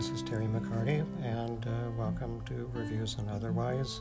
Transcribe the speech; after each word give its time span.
this 0.00 0.08
is 0.08 0.22
Terry 0.22 0.46
McCarty, 0.46 1.04
and 1.22 1.66
uh, 1.66 1.90
welcome 1.98 2.40
to 2.46 2.70
Reviews 2.72 3.16
and 3.18 3.28
Otherwise. 3.28 4.00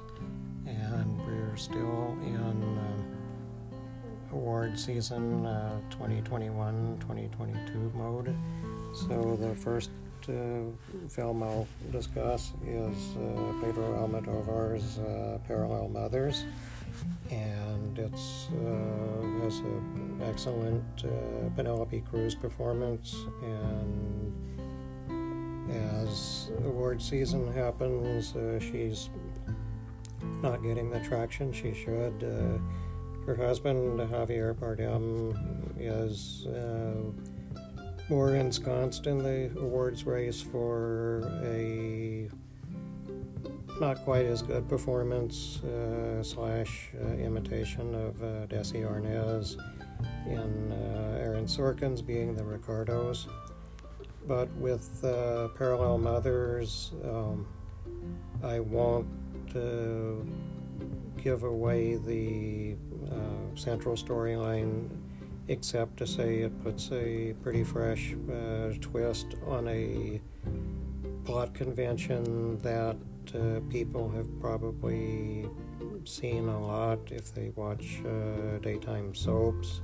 And 0.66 1.20
we're 1.28 1.58
still 1.58 2.18
in 2.24 2.80
uh, 2.80 4.32
award 4.32 4.80
season 4.80 5.44
2021 5.90 7.00
2022 7.02 7.92
mode. 7.96 8.34
So, 8.94 9.38
the 9.42 9.54
first 9.54 9.90
uh, 10.30 10.72
film 11.10 11.44
I'll 11.44 11.68
discuss 11.92 12.54
is 12.66 13.18
uh, 13.18 13.52
Pedro 13.62 13.92
Almodovar's 14.00 15.00
uh, 15.00 15.40
Parallel 15.48 15.90
Mothers. 15.90 16.46
And 17.30 18.00
it's 18.00 18.48
uh, 18.54 19.44
has 19.44 19.60
an 19.60 20.22
excellent 20.24 21.04
uh, 21.04 21.50
Penelope 21.58 22.02
Cruz 22.10 22.36
performance 22.36 23.18
and 23.44 24.59
as 25.70 26.52
award 26.66 27.02
season 27.02 27.52
happens, 27.54 28.36
uh, 28.36 28.60
she's 28.60 29.10
not 30.42 30.64
getting 30.64 30.90
the 30.90 31.00
traction 31.00 31.52
she 31.52 31.74
should. 31.74 32.24
Uh, 32.24 33.26
her 33.26 33.36
husband, 33.36 34.00
Javier 34.00 34.54
Bardem, 34.54 35.36
is 35.78 36.48
uh, 36.48 36.96
more 38.10 38.36
ensconced 38.36 39.06
in 39.06 39.20
the 39.20 39.52
awards 39.60 40.06
race 40.06 40.42
for 40.42 41.22
a 41.44 42.30
not 43.80 44.04
quite 44.04 44.26
as 44.26 44.42
good 44.42 44.68
performance 44.68 45.64
uh, 45.64 46.22
slash 46.22 46.90
uh, 47.02 47.14
imitation 47.14 47.96
of 47.96 48.22
uh, 48.22 48.46
Desi 48.48 48.84
Arnaz 48.84 49.56
in 50.28 50.74
Aaron 51.18 51.46
Sorkin's 51.46 52.02
being 52.02 52.36
the 52.36 52.44
Ricardos 52.44 53.28
but 54.30 54.48
with 54.58 55.04
uh, 55.04 55.48
Parallel 55.58 55.98
Mothers, 55.98 56.92
um, 57.04 57.48
I 58.44 58.60
won't 58.60 59.08
uh, 59.56 60.24
give 61.18 61.42
away 61.42 61.96
the 61.96 62.76
uh, 63.12 63.56
central 63.56 63.96
storyline 63.96 64.88
except 65.48 65.98
to 65.98 66.06
say 66.06 66.42
it 66.42 66.64
puts 66.64 66.92
a 66.92 67.34
pretty 67.42 67.64
fresh 67.64 68.14
uh, 68.32 68.72
twist 68.80 69.34
on 69.48 69.68
a 69.68 70.22
plot 71.26 71.56
convention 71.56 72.60
that 72.60 72.98
uh, 73.34 73.60
people 73.72 74.12
have 74.12 74.30
probably 74.40 75.50
seen 76.06 76.48
a 76.48 76.68
lot 76.68 77.00
if 77.10 77.34
they 77.34 77.50
watch 77.56 78.00
uh, 78.06 78.60
daytime 78.60 79.16
soaps. 79.16 79.82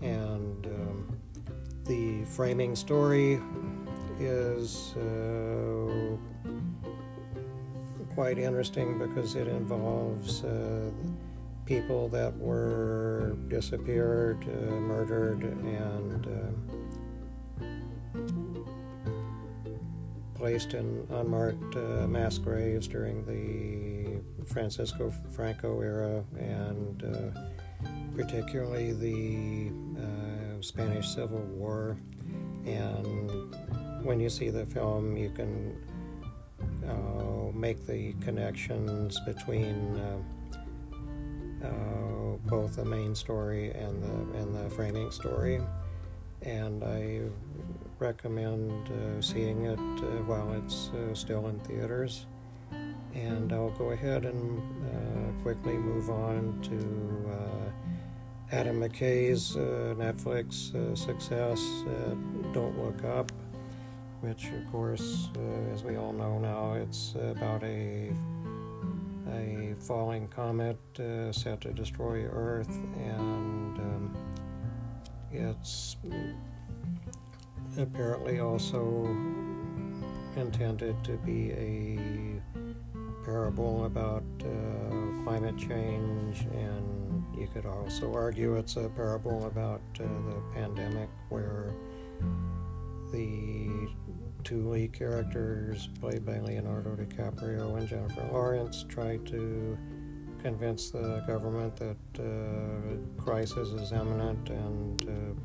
And 0.00 0.41
framing 2.32 2.74
story 2.74 3.38
is 4.18 4.94
uh, 4.96 6.16
quite 8.14 8.38
interesting 8.38 8.98
because 8.98 9.34
it 9.34 9.46
involves 9.48 10.42
uh, 10.42 10.90
people 11.66 12.08
that 12.08 12.34
were 12.38 13.36
disappeared, 13.48 14.38
uh, 14.48 14.70
murdered, 14.76 15.42
and 15.42 16.26
uh, 16.26 17.66
placed 20.34 20.72
in 20.72 21.06
unmarked 21.10 21.76
uh, 21.76 22.06
mass 22.08 22.38
graves 22.38 22.88
during 22.88 23.26
the 23.26 24.22
Francisco 24.46 25.12
Franco 25.32 25.82
era 25.82 26.24
and 26.38 27.04
uh, 27.04 27.30
particularly 28.16 28.92
the 28.94 29.70
Spanish 30.62 31.08
Civil 31.08 31.40
War. 31.40 31.96
And 32.66 33.54
when 34.04 34.20
you 34.20 34.28
see 34.28 34.50
the 34.50 34.66
film, 34.66 35.16
you 35.16 35.30
can 35.30 35.76
uh, 36.88 37.52
make 37.54 37.86
the 37.86 38.12
connections 38.20 39.18
between 39.20 39.96
uh, 39.96 41.66
uh, 41.66 42.36
both 42.46 42.76
the 42.76 42.84
main 42.84 43.14
story 43.14 43.70
and 43.70 44.02
the 44.02 44.38
and 44.38 44.54
the 44.54 44.70
framing 44.70 45.10
story. 45.10 45.60
And 46.42 46.82
I 46.82 47.20
recommend 47.98 48.88
uh, 48.88 49.22
seeing 49.22 49.66
it 49.66 49.78
uh, 49.78 50.24
while 50.26 50.52
it's 50.54 50.90
uh, 50.90 51.14
still 51.14 51.46
in 51.48 51.60
theaters. 51.60 52.26
And 53.14 53.52
I'll 53.52 53.70
go 53.70 53.90
ahead 53.90 54.24
and 54.24 54.60
quickly 55.42 55.74
move 55.74 56.08
on 56.08 56.60
to 56.62 57.61
Adam 58.52 58.80
McKay's 58.80 59.56
uh, 59.56 59.94
Netflix 59.96 60.74
uh, 60.74 60.94
success, 60.94 61.58
uh, 61.88 62.14
Don't 62.52 62.78
Look 62.78 63.02
Up, 63.02 63.32
which, 64.20 64.48
of 64.48 64.70
course, 64.70 65.30
uh, 65.38 65.72
as 65.72 65.82
we 65.82 65.96
all 65.96 66.12
know 66.12 66.38
now, 66.38 66.74
it's 66.74 67.14
about 67.14 67.64
a 67.64 68.12
a 69.32 69.74
falling 69.78 70.28
comet 70.28 70.78
uh, 71.00 71.32
set 71.32 71.62
to 71.62 71.72
destroy 71.72 72.26
Earth, 72.26 72.76
and 72.98 73.78
um, 73.78 74.16
it's 75.32 75.96
apparently 77.78 78.40
also 78.40 79.06
intended 80.36 81.02
to 81.04 81.12
be 81.24 81.52
a 81.52 82.42
parable 83.24 83.86
about 83.86 84.24
uh, 84.40 85.24
climate 85.24 85.56
change 85.56 86.42
and 86.52 87.01
you 87.36 87.48
could 87.52 87.66
also 87.66 88.12
argue 88.14 88.56
it's 88.56 88.76
a 88.76 88.88
parable 88.90 89.46
about 89.46 89.80
uh, 90.00 90.04
the 90.04 90.42
pandemic 90.54 91.08
where 91.28 91.74
the 93.12 93.88
two 94.44 94.68
lead 94.68 94.92
characters, 94.92 95.88
played 96.00 96.24
by 96.24 96.38
Leonardo 96.40 96.96
DiCaprio 96.96 97.76
and 97.76 97.88
Jennifer 97.88 98.28
Lawrence, 98.32 98.84
try 98.88 99.18
to 99.18 99.78
convince 100.42 100.90
the 100.90 101.22
government 101.26 101.76
that 101.76 101.96
uh, 102.18 103.22
crisis 103.22 103.68
is 103.68 103.92
imminent 103.92 104.48
and 104.50 105.02
uh, 105.08 105.40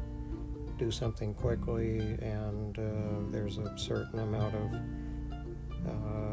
do 0.77 0.91
something 0.91 1.33
quickly, 1.33 1.99
and 2.21 2.77
uh, 2.79 3.31
there's 3.31 3.57
a 3.57 3.77
certain 3.77 4.19
amount 4.19 4.55
of 4.55 4.73
uh, 5.87 6.26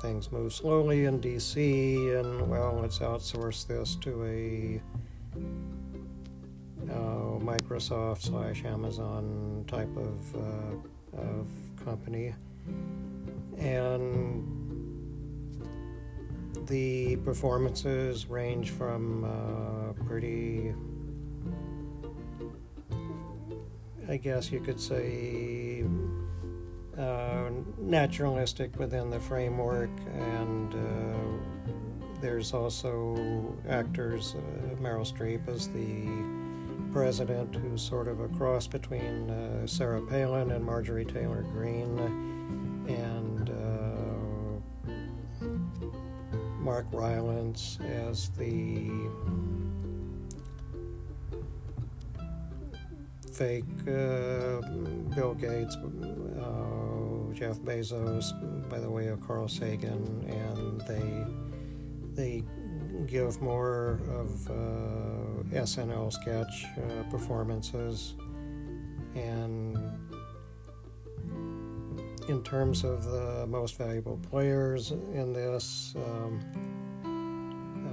things 0.00 0.32
move 0.32 0.52
slowly 0.52 1.04
in 1.04 1.20
DC, 1.20 2.18
and 2.18 2.48
well, 2.48 2.78
let's 2.80 3.00
outsource 3.00 3.66
this 3.66 3.96
to 3.96 4.24
a 4.24 4.80
uh, 6.90 7.38
Microsoft 7.38 8.22
slash 8.22 8.64
Amazon 8.64 9.64
type 9.66 9.94
of, 9.96 10.36
uh, 10.36 11.20
of 11.20 11.46
company. 11.84 12.34
And 13.58 14.60
the 16.66 17.16
performances 17.16 18.26
range 18.26 18.70
from 18.70 19.24
uh, 19.24 19.92
pretty, 20.04 20.74
I 24.08 24.16
guess 24.16 24.50
you 24.50 24.60
could 24.60 24.80
say, 24.80 25.84
uh, 26.98 27.50
naturalistic 27.78 28.78
within 28.78 29.10
the 29.10 29.20
framework, 29.20 29.90
and 30.14 30.74
uh, 30.74 32.20
there's 32.20 32.52
also 32.52 33.54
actors. 33.68 34.34
Uh, 34.34 34.74
Meryl 34.76 35.06
Streep 35.06 35.48
as 35.48 35.68
the 35.68 36.08
president, 36.92 37.54
who's 37.54 37.82
sort 37.82 38.08
of 38.08 38.20
a 38.20 38.28
cross 38.28 38.66
between 38.66 39.30
uh, 39.30 39.66
Sarah 39.66 40.02
Palin 40.02 40.50
and 40.50 40.64
Marjorie 40.64 41.04
Taylor 41.04 41.42
Greene, 41.52 41.98
and 42.88 43.50
Mark 46.60 46.86
Rylance 46.92 47.78
as 47.82 48.28
the 48.30 48.90
fake 53.40 53.64
uh, 53.88 54.60
Bill 55.16 55.32
Gates, 55.32 55.74
uh, 55.74 57.32
Jeff 57.32 57.58
Bezos, 57.60 58.34
by 58.68 58.78
the 58.78 58.90
way 58.90 59.06
of 59.06 59.26
Carl 59.26 59.48
Sagan, 59.48 60.04
and 60.28 60.82
they 60.82 61.24
they 62.12 62.44
give 63.06 63.40
more 63.40 63.98
of 64.10 64.46
uh, 64.50 65.58
SNL 65.58 66.12
sketch 66.12 66.66
uh, 66.76 67.02
performances, 67.10 68.12
and 69.14 69.78
in 72.28 72.42
terms 72.42 72.84
of 72.84 73.04
the 73.04 73.46
most 73.48 73.78
valuable 73.78 74.20
players 74.30 74.90
in 74.90 75.32
this, 75.32 75.94
um, 75.96 76.42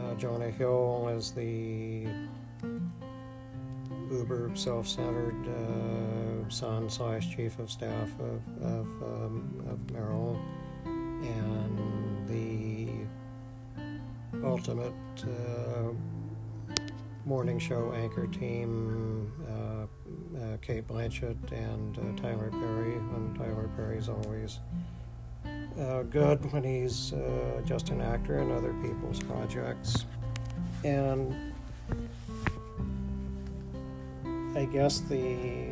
uh, 0.01 0.13
Jonah 0.15 0.51
Hill 0.51 1.07
is 1.07 1.31
the 1.31 2.05
uber 4.11 4.51
self-centered 4.53 5.47
uh, 5.47 6.49
son 6.49 6.89
slash 6.89 7.35
chief 7.35 7.59
of 7.59 7.69
staff 7.69 8.09
of, 8.19 8.41
of, 8.63 8.87
um, 9.03 9.63
of 9.69 9.77
Meryl 9.93 10.39
and 10.85 12.27
the 12.27 12.89
ultimate 14.45 14.93
uh, 15.23 15.91
morning 17.25 17.59
show 17.59 17.91
anchor 17.93 18.27
team 18.27 19.31
uh, 19.49 19.83
uh, 20.37 20.57
Blanchett 20.87 21.51
and 21.51 21.97
uh, 21.97 22.21
Tyler 22.21 22.49
Perry, 22.49 22.93
and 22.93 23.35
Tyler 23.35 23.69
Perry's 23.75 24.09
always 24.09 24.59
uh, 25.79 26.03
good 26.03 26.51
when 26.51 26.63
he's 26.63 27.13
just 27.65 27.89
an 27.89 28.01
actor 28.01 28.39
in 28.39 28.51
other 28.51 28.73
people's 28.81 29.19
projects. 29.19 30.05
And 30.83 31.46
I 34.57 34.65
guess 34.65 35.01
the 35.01 35.67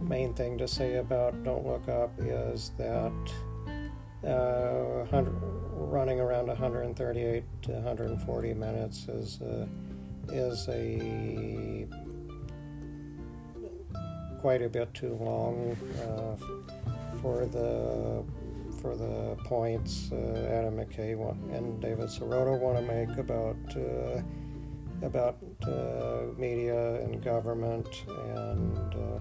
main 0.00 0.34
thing 0.34 0.56
to 0.58 0.68
say 0.68 0.98
about 0.98 1.42
Don't 1.42 1.66
Look 1.66 1.88
Up 1.88 2.12
is 2.20 2.70
that 2.78 3.12
uh, 4.24 5.24
running 5.74 6.20
around 6.20 6.46
138 6.46 7.42
to 7.62 7.72
140 7.72 8.54
minutes 8.54 9.08
is 9.08 9.40
uh, 9.42 9.66
is 10.28 10.68
a 10.68 11.88
quite 14.40 14.62
a 14.62 14.68
bit 14.68 14.94
too 14.94 15.14
long 15.14 15.76
uh, 16.06 16.36
for 17.20 17.46
the 17.46 18.22
for 18.80 18.94
the 18.94 19.36
points 19.42 20.10
uh, 20.12 20.16
Adam 20.52 20.76
McKay 20.76 21.18
and 21.52 21.82
David 21.82 22.10
Sirota 22.10 22.60
want 22.60 22.76
to 22.76 22.82
make 22.82 23.18
about 23.18 23.56
uh, 23.76 24.22
about 25.04 25.38
uh, 25.66 26.22
media 26.36 27.00
and 27.02 27.22
government, 27.22 28.04
and 28.08 28.94
uh, 28.94 29.18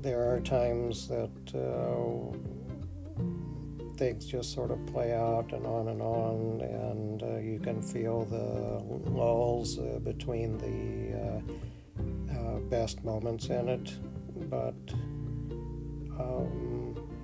there 0.00 0.22
are 0.30 0.40
times 0.40 1.08
that 1.08 1.30
uh, 1.54 2.32
things 3.96 4.26
just 4.26 4.52
sort 4.52 4.70
of 4.70 4.84
play 4.86 5.12
out 5.14 5.52
and 5.52 5.66
on 5.66 5.88
and 5.88 6.02
on, 6.02 6.60
and 6.60 7.22
uh, 7.22 7.38
you 7.38 7.58
can 7.58 7.80
feel 7.80 8.24
the 8.24 8.82
lulls 9.10 9.76
between 10.02 10.58
the 10.58 11.42
best 12.70 13.04
moments 13.04 13.46
in 13.46 13.68
it, 13.68 13.92
but. 14.50 14.74
Um, 16.18 16.74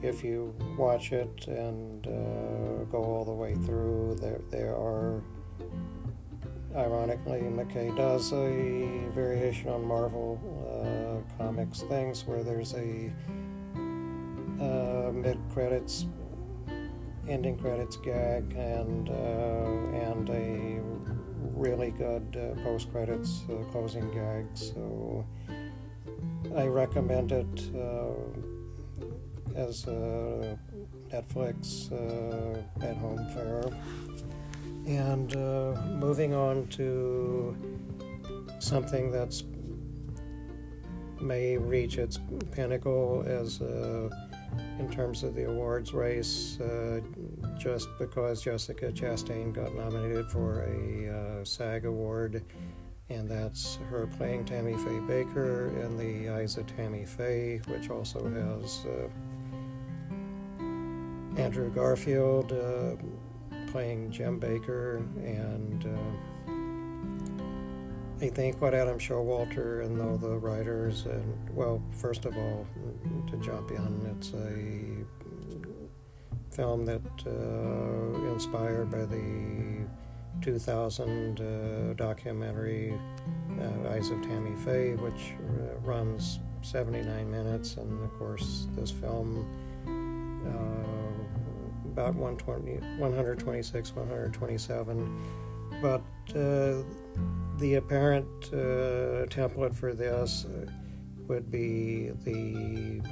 if 0.03 0.25
you 0.25 0.55
watch 0.79 1.13
it 1.13 1.47
and 1.47 2.07
uh, 2.07 2.85
go 2.91 3.03
all 3.03 3.25
the 3.25 3.33
way 3.33 3.55
through, 3.55 4.17
there 4.21 4.41
there 4.51 4.75
are. 4.75 5.23
Ironically, 6.77 7.41
McKay 7.41 7.97
does 7.97 8.33
a 8.33 9.09
variation 9.13 9.71
on 9.71 9.85
Marvel 9.85 10.39
uh, 10.71 11.37
comics 11.37 11.81
things 11.83 12.25
where 12.25 12.45
there's 12.45 12.75
a 12.75 13.11
uh, 14.61 15.11
mid 15.13 15.37
credits, 15.53 16.07
ending 17.29 17.59
credits 17.59 17.97
gag 17.97 18.53
and 18.55 19.09
uh, 19.09 19.13
and 20.13 20.31
a 20.31 20.81
really 21.59 21.91
good 21.91 22.37
uh, 22.37 22.63
post 22.63 22.93
credits 22.93 23.43
uh, 23.51 23.65
closing 23.73 24.09
gag. 24.13 24.47
So 24.55 25.27
I 26.57 26.67
recommend 26.67 27.33
it 27.33 27.61
as 29.57 29.89
a 29.89 30.57
Netflix 31.11 31.91
at 32.81 32.97
home 32.97 33.27
fare. 33.35 33.73
And 34.91 35.37
uh, 35.37 35.81
moving 35.87 36.35
on 36.35 36.67
to 36.71 37.57
something 38.59 39.13
that's 39.13 39.45
may 41.21 41.57
reach 41.57 41.97
its 41.97 42.19
pinnacle 42.51 43.23
as 43.25 43.61
uh, 43.61 44.11
in 44.81 44.91
terms 44.91 45.23
of 45.23 45.37
the 45.37 45.45
awards 45.45 45.95
race, 45.95 46.59
uh, 46.61 47.01
just 47.57 47.89
because 48.01 48.43
Jessica 48.43 48.91
Chastain 48.91 49.53
got 49.53 49.77
nominated 49.77 50.29
for 50.29 50.65
a 50.65 51.41
uh, 51.41 51.45
SAG 51.45 51.85
award, 51.85 52.43
and 53.11 53.29
that's 53.29 53.77
her 53.91 54.09
playing 54.17 54.45
Tammy 54.45 54.73
Faye 54.73 55.01
Bakker 55.07 55.69
in 55.85 55.97
The 55.97 56.31
Eyes 56.31 56.57
of 56.57 56.67
Tammy 56.67 57.05
Faye, 57.05 57.61
which 57.69 57.91
also 57.91 58.29
has 58.29 58.87
uh, 58.87 59.09
Andrew 61.41 61.71
Garfield 61.71 62.51
uh, 62.51 62.97
playing 63.71 64.11
Jim 64.11 64.41
Bakker, 64.41 64.97
and 65.25 65.87
uh, 65.87 65.91
I 68.25 68.29
think 68.29 68.61
what 68.61 68.75
Adam 68.75 68.99
Showalter 68.99 69.85
and 69.85 70.01
all 70.01 70.17
the 70.17 70.37
writers, 70.37 71.07
and 71.07 71.49
well, 71.55 71.83
first 71.93 72.25
of 72.25 72.37
all, 72.37 72.67
to 73.31 73.37
jump 73.39 73.71
in, 73.71 74.17
it's 74.17 74.33
a 74.35 75.05
film 76.55 76.85
that 76.85 77.01
uh, 77.27 78.33
inspired 78.33 78.91
by 78.91 79.07
the 79.07 79.87
2000 80.43 81.41
uh, 81.41 81.95
documentary 81.95 82.93
uh, 83.61 83.91
Eyes 83.91 84.11
of 84.11 84.21
Tammy 84.23 84.57
Faye, 84.65 84.97
which 84.97 85.35
uh, 85.39 85.79
runs 85.81 86.41
79 86.63 87.31
minutes, 87.31 87.77
and 87.77 88.05
of 88.05 88.13
course, 88.19 88.67
this 88.77 88.91
film 88.91 89.47
about 92.01 92.15
120, 92.15 92.77
126, 92.99 93.95
127. 93.95 95.21
But 95.83 96.01
uh, 96.31 96.83
the 97.59 97.75
apparent 97.75 98.27
uh, 98.47 99.27
template 99.29 99.75
for 99.75 99.93
this 99.93 100.47
would 101.29 101.51
be 101.51 102.11
the 102.25 103.03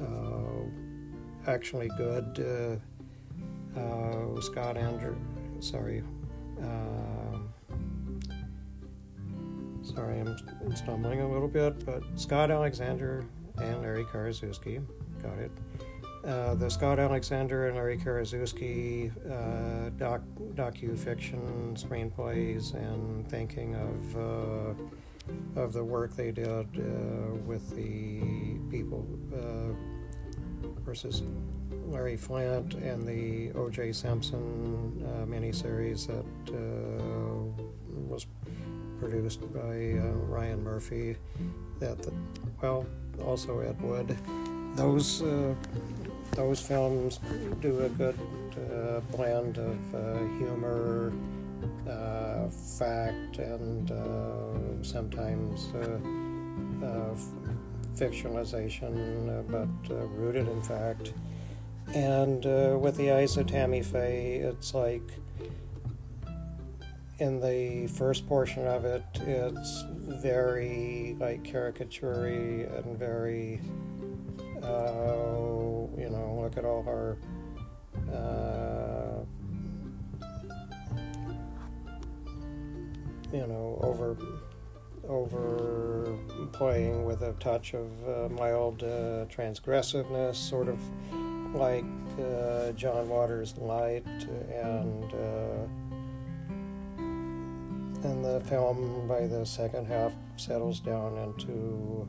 uh, 0.00 1.50
actually 1.50 1.88
good 1.96 2.80
uh, 3.76 3.78
uh, 3.78 4.40
Scott 4.40 4.76
Andrew, 4.76 5.16
sorry. 5.58 6.02
Um, 6.60 7.52
sorry, 9.82 10.20
I'm 10.20 10.76
stumbling 10.76 11.22
a 11.22 11.30
little 11.30 11.48
bit, 11.48 11.84
but 11.84 12.02
Scott 12.14 12.52
Alexander 12.52 13.24
and 13.58 13.82
Larry 13.82 14.04
Karaszewski, 14.04 14.80
got 15.22 15.38
it. 15.38 15.50
Uh, 16.26 16.54
the 16.54 16.68
Scott 16.68 16.98
Alexander 16.98 17.68
and 17.68 17.76
Larry 17.76 17.96
Karaszewski 17.96 19.10
uh, 19.26 19.88
doc 19.96 20.20
docu-fiction 20.54 21.74
screenplays, 21.74 22.74
and 22.74 23.26
thinking 23.30 23.74
of 23.74 24.16
uh, 24.16 25.60
of 25.60 25.72
the 25.72 25.82
work 25.82 26.14
they 26.14 26.30
did 26.30 26.66
uh, 26.76 27.34
with 27.46 27.70
the 27.74 28.20
people 28.70 29.06
uh, 29.32 29.72
versus 30.82 31.22
Larry 31.86 32.18
Flynt 32.18 32.74
and 32.74 33.06
the 33.06 33.50
O.J. 33.58 33.92
Simpson 33.92 35.02
miniseries 35.26 36.06
that 36.06 36.24
was 38.08 38.26
produced 38.98 39.40
by 39.54 39.94
Ryan 40.28 40.62
Murphy. 40.62 41.16
That 41.78 42.02
the, 42.02 42.12
well, 42.60 42.84
also 43.24 43.60
Ed 43.60 43.80
Wood. 43.80 44.16
Those 44.76 45.22
those 46.32 46.60
films 46.60 47.20
do 47.60 47.80
a 47.80 47.88
good 47.88 48.18
uh, 48.56 49.00
blend 49.14 49.58
of 49.58 49.94
uh, 49.94 50.18
humor, 50.38 51.12
uh, 51.88 52.48
fact, 52.48 53.38
and 53.38 53.90
uh, 53.90 54.82
sometimes 54.82 55.68
uh, 55.74 56.86
uh, 56.86 57.14
fictionalization, 57.94 59.44
but 59.48 59.96
rooted 60.16 60.48
in 60.48 60.62
fact. 60.62 61.12
And 61.94 62.44
with 62.80 62.96
the 62.96 63.10
eyes 63.12 63.36
of 63.36 63.48
Tammy 63.48 63.82
Faye, 63.82 64.36
it's 64.36 64.74
like 64.74 65.10
in 67.18 67.40
the 67.40 67.86
first 67.88 68.26
portion 68.28 68.66
of 68.66 68.84
it, 68.84 69.04
it's 69.26 69.84
very 70.22 71.16
like 71.18 71.42
caricaturey 71.42 72.64
and 72.78 72.96
very 72.98 73.60
uh, 74.62 75.49
you 76.00 76.08
know, 76.08 76.38
look 76.40 76.56
at 76.56 76.64
all 76.64 76.82
our 76.88 77.18
uh, 78.10 79.24
you 83.32 83.46
know 83.46 83.78
over 83.82 84.16
over 85.08 86.18
playing 86.52 87.04
with 87.04 87.22
a 87.22 87.32
touch 87.34 87.74
of 87.74 87.90
uh, 88.08 88.28
mild 88.30 88.82
uh, 88.82 89.26
transgressiveness, 89.26 90.36
sort 90.36 90.68
of 90.68 90.78
like 91.54 91.84
uh, 92.18 92.72
John 92.72 93.08
Waters' 93.08 93.56
Light, 93.58 94.06
and 94.06 95.12
uh, 95.12 95.66
and 98.08 98.24
the 98.24 98.40
film 98.48 99.06
by 99.06 99.26
the 99.26 99.44
second 99.44 99.86
half 99.86 100.12
settles 100.36 100.80
down 100.80 101.18
into 101.18 102.08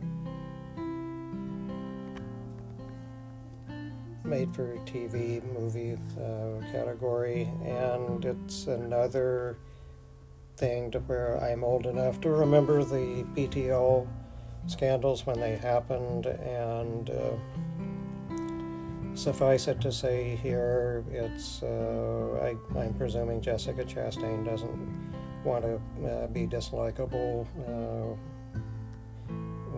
made 4.31 4.55
for 4.55 4.77
TV 4.85 5.43
movie 5.59 5.97
uh, 6.17 6.61
category, 6.71 7.51
and 7.65 8.23
it's 8.23 8.65
another 8.67 9.57
thing 10.55 10.89
to 10.89 10.99
where 10.99 11.37
I'm 11.43 11.65
old 11.65 11.85
enough 11.85 12.21
to 12.21 12.29
remember 12.29 12.81
the 12.85 13.25
PTL 13.35 14.07
scandals 14.67 15.25
when 15.25 15.37
they 15.37 15.57
happened, 15.57 16.27
and 16.27 17.09
uh, 17.09 17.33
suffice 19.15 19.67
it 19.67 19.81
to 19.81 19.91
say 19.91 20.37
here, 20.37 21.03
it's 21.11 21.61
uh, 21.61 22.55
I, 22.77 22.85
am 22.85 22.93
presuming 22.93 23.41
Jessica 23.41 23.83
Chastain 23.83 24.45
doesn't 24.45 25.13
want 25.43 25.65
to 25.65 25.75
uh, 26.07 26.27
be 26.27 26.47
dislikable. 26.47 27.45
Uh, 27.67 28.15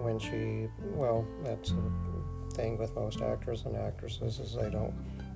when 0.03 0.19
she, 0.19 0.67
well, 0.95 1.25
that's 1.43 1.71
a 1.71 2.12
thing 2.53 2.77
with 2.77 2.95
most 2.95 3.21
actors 3.21 3.63
and 3.65 3.75
actresses 3.75 4.39
is 4.39 4.55
they 4.55 4.69
don't 4.69 4.93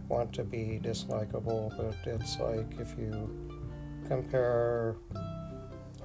want 0.09 0.31
to 0.33 0.43
be 0.43 0.79
dislikable, 0.81 1.75
but 1.77 1.95
it's 2.11 2.39
like 2.39 2.79
if 2.79 2.95
you 2.97 3.29
compare 4.07 4.95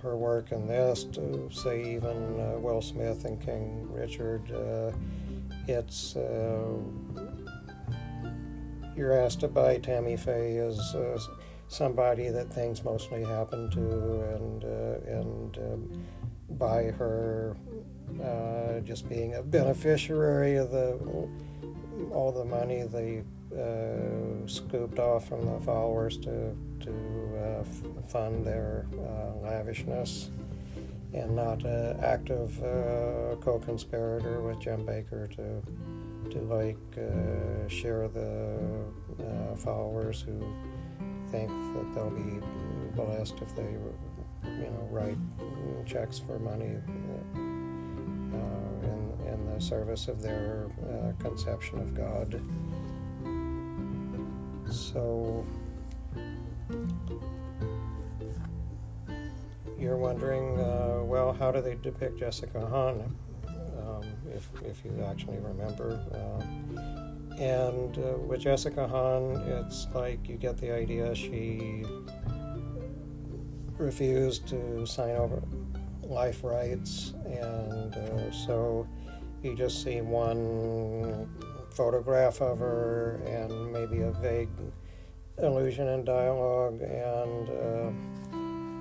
her 0.02 0.16
work 0.16 0.50
in 0.50 0.66
this 0.66 1.04
to, 1.04 1.49
say, 1.52 1.95
even 1.95 2.40
uh, 2.40 2.59
Will 2.59 2.83
Smith 2.83 3.25
and 3.25 3.40
King 3.40 3.87
Richard, 3.92 4.50
uh, 4.50 4.90
it's 5.69 6.16
uh, 6.16 6.76
you're 8.97 9.19
asked 9.19 9.40
to 9.40 9.49
buy 9.49 9.78
Tammy 9.78 10.16
Faye 10.16 10.59
as 10.59 10.78
uh, 10.95 11.19
somebody 11.69 12.28
that 12.28 12.52
things 12.52 12.85
mostly 12.85 13.25
happen 13.25 13.71
to, 13.71 13.81
and 14.35 14.64
uh, 14.64 15.19
and 15.19 15.59
um, 15.59 16.04
by 16.62 16.85
her 16.92 17.57
uh, 18.23 18.78
just 18.85 19.09
being 19.09 19.35
a 19.35 19.42
beneficiary 19.42 20.54
of 20.54 20.71
the 20.71 20.97
all 22.12 22.31
the 22.31 22.45
money 22.45 22.85
they 22.85 23.25
uh, 23.52 24.47
scooped 24.47 25.00
off 25.00 25.26
from 25.28 25.45
the 25.45 25.61
followers 25.64 26.16
to 26.19 26.57
to 26.78 26.92
uh, 27.37 27.61
f- 27.62 28.11
fund 28.11 28.47
their 28.47 28.87
uh, 28.95 29.45
lavishness, 29.45 30.31
and 31.12 31.35
not 31.35 31.64
an 31.64 31.99
active 32.00 32.57
co-conspirator 33.40 34.40
with 34.40 34.61
Jim 34.61 34.87
Bakker 34.87 35.28
to 35.35 35.61
to 36.31 36.38
like 36.42 36.78
uh, 36.97 37.69
share 37.69 38.07
the 38.07 38.57
uh, 39.21 39.57
followers 39.57 40.23
who 40.23 40.38
think 41.33 41.50
that 41.75 41.95
they'll 41.95 42.11
be 42.11 42.38
blessed 42.95 43.35
if 43.42 43.57
they, 43.57 43.75
you 44.45 44.71
know, 44.71 44.89
write 44.91 45.19
checks 45.87 46.19
for 46.19 46.39
money 46.39 46.77
uh, 47.35 47.39
in, 48.87 49.13
in 49.27 49.53
the 49.53 49.61
service 49.61 50.09
of 50.09 50.23
their 50.23 50.69
uh, 50.89 51.13
conception 51.23 51.81
of 51.81 51.95
God. 51.95 52.41
So 54.71 55.45
you're 59.79 59.97
wondering, 59.97 60.59
uh, 60.61 61.01
well, 61.03 61.33
how 61.33 61.51
do 61.51 61.61
they 61.61 61.75
depict 61.75 62.19
Jessica 62.19 62.67
Hahn? 62.67 63.15
if, 64.35 64.49
if 64.65 64.85
you 64.85 65.05
actually 65.05 65.39
remember. 65.39 66.01
Um, 66.13 66.79
and 67.39 67.99
uh, 67.99 68.19
with 68.19 68.41
Jessica 68.41 68.87
Hahn, 68.87 69.37
it's 69.47 69.87
like 69.95 70.29
you 70.29 70.37
get 70.37 70.59
the 70.59 70.73
idea 70.73 71.15
she 71.15 71.85
refused 73.83 74.47
to 74.49 74.87
sign 74.87 75.17
over 75.17 75.43
life 76.03 76.43
rights, 76.45 77.15
and 77.25 77.95
uh, 77.95 78.31
so 78.31 78.87
you 79.43 79.57
just 79.57 79.83
see 79.83 80.01
one 80.01 81.29
photograph 81.71 82.41
of 82.41 82.59
her 82.59 83.21
and 83.27 83.73
maybe 83.73 84.03
a 84.03 84.12
vague 84.12 84.49
allusion 85.39 85.89
in 85.89 86.05
dialogue 86.05 86.81
and. 86.81 87.49
Uh, 87.49 87.91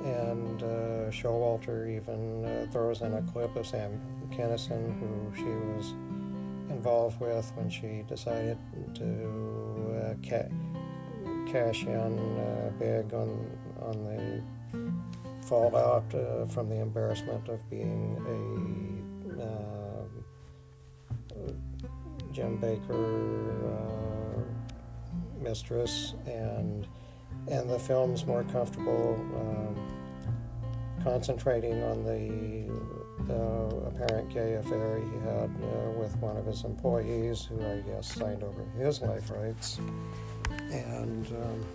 and 0.03 0.63
uh, 0.63 1.11
Showalter 1.11 1.87
even 1.95 2.43
uh, 2.43 2.65
throws 2.71 3.01
in 3.01 3.13
a 3.13 3.21
clip 3.21 3.55
of 3.55 3.67
Sam 3.67 4.01
Kinison, 4.31 4.99
who 4.99 5.35
she 5.35 5.43
was 5.43 5.93
involved 6.71 7.19
with 7.19 7.51
when 7.55 7.69
she 7.69 8.03
decided 8.07 8.57
to 8.95 9.93
uh, 10.01 10.27
ca- 10.27 10.49
cash 11.51 11.83
in 11.83 12.39
uh, 12.39 12.71
big 12.79 13.13
on 13.13 13.47
on 13.79 14.03
the 14.03 14.41
fallout 15.41 16.13
uh, 16.13 16.45
from 16.45 16.69
the 16.69 16.75
embarrassment 16.75 17.47
of 17.49 17.69
being 17.69 18.17
a 19.37 19.43
uh, 19.43 20.03
Jim 22.31 22.57
Bakker 22.59 23.51
mistress 25.41 26.13
and 26.25 26.87
and 27.47 27.69
the 27.69 27.79
film's 27.79 28.25
more 28.25 28.43
comfortable 28.43 29.15
um, 29.35 29.75
concentrating 31.03 31.81
on 31.83 32.03
the, 32.03 32.69
the, 33.25 33.43
apparent 33.87 34.29
gay 34.29 34.53
affair 34.53 34.99
he 34.99 35.19
had 35.27 35.49
uh, 35.49 35.99
with 35.99 36.15
one 36.17 36.37
of 36.37 36.45
his 36.45 36.63
employees, 36.63 37.43
who 37.43 37.59
I 37.65 37.81
guess 37.81 38.13
signed 38.13 38.43
over 38.43 38.63
his 38.77 39.01
life 39.01 39.31
rights, 39.31 39.79
and 40.71 41.27
um, 41.27 41.65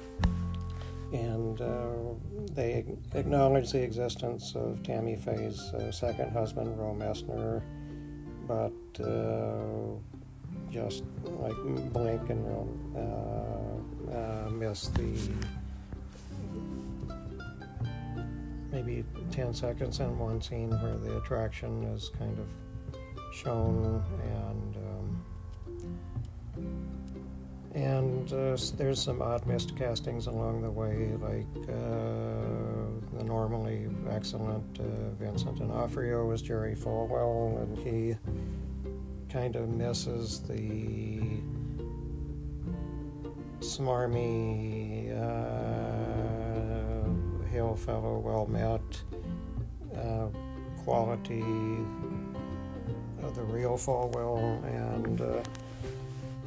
and 1.12 1.60
uh, 1.60 2.14
they 2.52 2.84
acknowledge 3.14 3.72
the 3.72 3.82
existence 3.82 4.54
of 4.54 4.82
Tammy 4.82 5.16
Faye's 5.16 5.60
uh, 5.74 5.92
second 5.92 6.32
husband, 6.32 6.78
Roe 6.78 6.94
Messner, 6.94 7.62
but 8.46 8.72
uh, 9.04 9.96
just 10.70 11.04
like 11.24 11.54
blink 11.92 12.28
and 12.30 12.46
uh, 12.96 14.16
uh, 14.16 14.50
miss 14.50 14.88
the 14.88 15.30
maybe 18.72 19.04
10 19.30 19.54
seconds 19.54 20.00
in 20.00 20.18
one 20.18 20.40
scene 20.42 20.70
where 20.82 20.96
the 20.98 21.16
attraction 21.18 21.84
is 21.84 22.10
kind 22.18 22.38
of 22.38 22.48
shown 23.32 24.02
and 24.22 24.76
and 28.06 28.32
uh, 28.32 28.56
there's 28.76 29.02
some 29.02 29.20
odd 29.20 29.44
miscastings 29.46 30.26
along 30.26 30.62
the 30.62 30.70
way 30.70 31.12
like 31.20 31.46
uh, 31.68 33.18
the 33.18 33.24
normally 33.24 33.88
excellent 34.10 34.78
uh, 34.78 35.10
Vincent 35.18 35.58
D'Onofrio 35.58 36.24
was 36.26 36.40
Jerry 36.42 36.74
Falwell 36.74 37.62
and 37.62 37.78
he 37.78 38.16
kind 39.28 39.56
of 39.56 39.68
misses 39.68 40.40
the 40.42 41.20
smarmy 43.60 45.10
uh, 45.12 45.66
hail 47.48 47.74
fellow 47.74 48.18
well 48.18 48.46
met 48.46 49.02
uh, 49.96 50.28
quality 50.84 51.42
of 53.22 53.34
the 53.34 53.42
real 53.42 53.76
Falwell. 53.76 54.62
And 54.64 55.20
uh, 55.20 55.42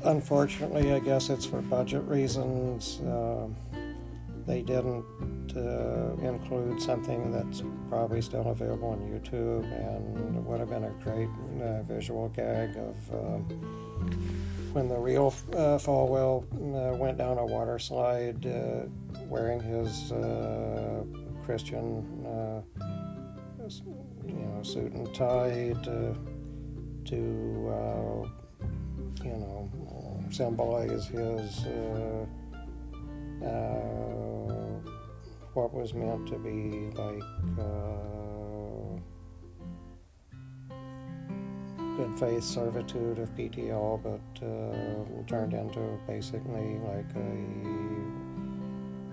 unfortunately 0.04 0.94
I 0.94 1.00
guess 1.00 1.30
it's 1.30 1.46
for 1.46 1.62
budget 1.62 2.04
reasons 2.04 3.00
uh, 3.02 3.48
they 4.50 4.62
didn't 4.64 5.06
uh, 5.56 6.16
include 6.28 6.82
something 6.82 7.32
that's 7.32 7.62
probably 7.88 8.20
still 8.20 8.48
available 8.48 8.90
on 8.90 9.00
YouTube 9.00 9.64
and 9.64 10.44
would 10.44 10.60
have 10.60 10.70
been 10.70 10.86
a 10.86 10.94
great 11.04 11.30
uh, 11.62 11.84
visual 11.84 12.30
gag 12.30 12.76
of 12.76 13.14
uh, 13.14 13.38
when 14.74 14.88
the 14.88 14.98
real 14.98 15.34
uh, 15.54 15.78
Falwell 15.78 16.44
uh, 16.54 16.98
went 16.98 17.20
down 17.20 17.38
a 17.38 17.46
water 17.46 17.78
slide 17.78 18.44
uh, 18.48 18.86
wearing 19.26 19.60
his 19.60 20.12
Christian 21.46 22.04
you 24.26 24.34
know 24.34 24.64
suit 24.64 24.92
and 24.94 25.14
tie 25.14 25.76
to, 25.84 26.16
to 27.06 28.39
you 29.24 29.38
know 29.38 29.70
symbolize 30.32 31.08
his 31.08 31.66
what 35.60 35.74
was 35.74 35.94
meant 35.94 36.26
to 36.28 36.38
be 36.38 36.90
like 36.96 37.24
uh, 37.60 38.96
good 41.98 42.18
faith 42.18 42.44
servitude 42.44 43.20
of 43.20 43.36
PTL, 43.36 44.02
but 44.02 44.22
uh, 44.46 45.04
turned 45.28 45.54
into 45.54 45.82
basically 46.08 46.80
like 46.80 47.14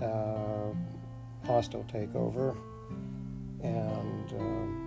a 0.00 0.06
uh, 0.06 0.72
hostile 1.44 1.84
takeover. 1.92 2.56
And 3.62 4.32
um, 4.34 4.85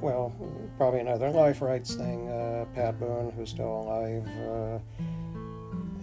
well, 0.00 0.34
probably 0.76 1.00
another 1.00 1.30
life 1.30 1.60
rights 1.60 1.94
thing. 1.94 2.28
Uh, 2.28 2.66
Pat 2.74 2.98
Boone, 3.00 3.32
who's 3.36 3.50
still 3.50 3.82
alive, 3.82 4.28
uh, 4.48 4.78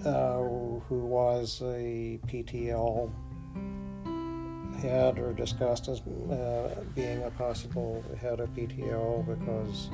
uh, 0.07 0.43
who 0.87 0.99
was 1.05 1.61
a 1.61 2.19
PTL 2.27 3.11
head 4.81 5.17
or 5.19 5.33
discussed 5.33 5.87
as 5.87 6.01
uh, 6.01 6.83
being 6.93 7.23
a 7.23 7.31
possible 7.31 8.03
head 8.19 8.39
of 8.39 8.49
PTL 8.49 9.25
because 9.25 9.89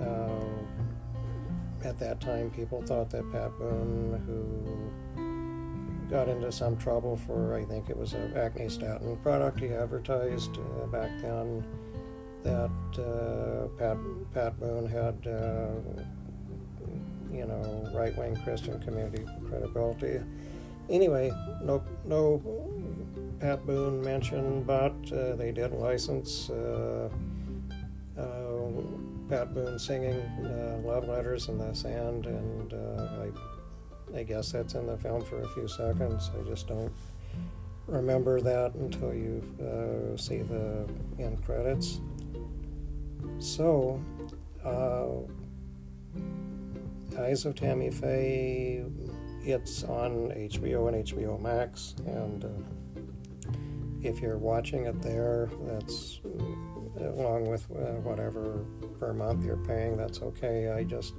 uh, 0.00 1.86
at 1.86 1.98
that 1.98 2.20
time 2.20 2.50
people 2.50 2.82
thought 2.82 3.10
that 3.10 3.30
Pat 3.32 3.50
Boone, 3.58 4.22
who 4.26 6.10
got 6.10 6.28
into 6.28 6.52
some 6.52 6.76
trouble 6.76 7.16
for 7.16 7.54
I 7.54 7.64
think 7.64 7.90
it 7.90 7.96
was 7.96 8.12
an 8.12 8.36
acne 8.36 8.68
statin 8.68 9.16
product 9.18 9.60
he 9.60 9.68
advertised 9.68 10.58
uh, 10.58 10.86
back 10.86 11.10
then, 11.20 11.64
that 12.44 12.70
uh, 12.98 13.68
Pat 13.78 13.96
Pat 14.32 14.60
Boone 14.60 14.86
had 14.86 15.26
uh, 15.26 15.72
you 17.32 17.46
know 17.46 17.90
right 17.94 18.16
wing 18.16 18.36
Christian 18.44 18.80
community 18.80 19.24
credibility. 19.48 20.20
Anyway, 20.88 21.32
no 21.62 21.82
no 22.04 22.40
Pat 23.40 23.66
Boone 23.66 24.02
mentioned, 24.02 24.66
but 24.66 24.94
uh, 25.12 25.34
they 25.34 25.50
did 25.50 25.72
license 25.72 26.50
Pat 29.28 29.54
Boone 29.54 29.78
singing 29.78 30.20
uh, 30.44 30.78
love 30.84 31.08
letters 31.08 31.48
in 31.48 31.58
the 31.58 31.72
sand, 31.74 32.26
and 32.26 32.72
uh, 32.74 33.08
I, 34.14 34.18
I 34.18 34.22
guess 34.22 34.52
that's 34.52 34.74
in 34.74 34.86
the 34.86 34.98
film 34.98 35.24
for 35.24 35.40
a 35.40 35.48
few 35.48 35.66
seconds. 35.66 36.30
I 36.38 36.46
just 36.48 36.68
don't 36.68 36.92
remember 37.86 38.40
that 38.40 38.74
until 38.74 39.14
you 39.14 39.42
uh, 39.60 40.16
see 40.16 40.42
the 40.42 40.86
end 41.18 41.44
credits. 41.44 42.00
So, 43.44 44.02
uh, 44.64 45.06
Eyes 47.20 47.44
of 47.44 47.54
Tammy 47.54 47.90
Faye, 47.90 48.86
it's 49.42 49.84
on 49.84 50.30
HBO 50.34 50.88
and 50.88 51.06
HBO 51.06 51.38
Max, 51.38 51.94
and 52.06 52.42
uh, 52.42 52.48
if 54.02 54.22
you're 54.22 54.38
watching 54.38 54.86
it 54.86 54.98
there, 55.02 55.50
that's 55.66 56.22
uh, 56.24 57.10
along 57.10 57.50
with 57.50 57.70
uh, 57.70 58.00
whatever 58.00 58.64
per 58.98 59.12
month 59.12 59.44
you're 59.44 59.58
paying, 59.58 59.98
that's 59.98 60.22
okay. 60.22 60.70
I 60.70 60.82
just 60.82 61.12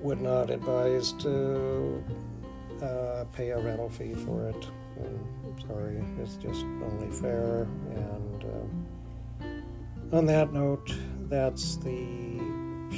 would 0.00 0.20
not 0.20 0.50
advise 0.50 1.14
to 1.14 2.00
uh, 2.80 3.24
pay 3.32 3.50
a 3.50 3.58
rental 3.58 3.90
fee 3.90 4.14
for 4.14 4.48
it. 4.50 4.66
I'm 5.00 5.60
sorry, 5.66 6.00
it's 6.22 6.36
just 6.36 6.64
only 6.64 7.10
fair. 7.10 7.62
And 7.90 8.44
uh, 8.44 8.97
on 10.12 10.26
that 10.26 10.52
note, 10.52 10.94
that's 11.28 11.76
the 11.76 12.38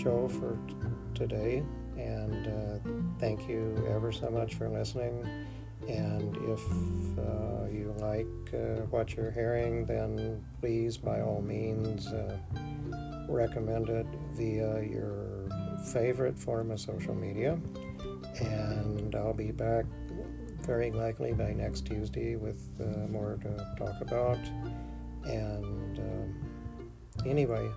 show 0.00 0.28
for 0.28 0.58
t- 0.68 0.74
today. 1.14 1.62
And 1.96 2.46
uh, 2.46 2.90
thank 3.18 3.48
you 3.48 3.86
ever 3.90 4.12
so 4.12 4.30
much 4.30 4.54
for 4.54 4.68
listening. 4.68 5.26
And 5.88 6.36
if 6.48 6.64
uh, 7.18 7.66
you 7.70 7.94
like 7.98 8.26
uh, 8.54 8.86
what 8.90 9.16
you're 9.16 9.30
hearing, 9.30 9.86
then 9.86 10.44
please, 10.60 10.96
by 10.96 11.20
all 11.20 11.42
means, 11.42 12.06
uh, 12.06 12.36
recommend 13.28 13.88
it 13.88 14.06
via 14.34 14.82
your 14.82 15.48
favorite 15.92 16.38
form 16.38 16.70
of 16.70 16.80
social 16.80 17.14
media. 17.14 17.58
And 18.40 19.14
I'll 19.14 19.34
be 19.34 19.50
back 19.50 19.84
very 20.62 20.90
likely 20.90 21.32
by 21.32 21.52
next 21.52 21.86
Tuesday 21.86 22.36
with 22.36 22.62
uh, 22.80 23.08
more 23.08 23.38
to 23.42 23.74
talk 23.76 24.00
about. 24.00 24.38
And 25.24 25.79
anyway, 27.26 27.70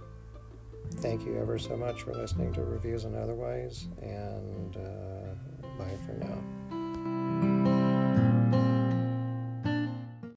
thank 0.95 1.25
you 1.25 1.39
ever 1.39 1.57
so 1.57 1.75
much 1.75 2.03
for 2.03 2.13
listening 2.13 2.53
to 2.53 2.63
Reviews 2.63 3.05
and 3.05 3.15
Otherwise. 3.15 3.87
And 4.01 4.77
uh, 4.77 5.67
bye 5.77 5.97
for 6.05 6.13
now. 6.13 6.82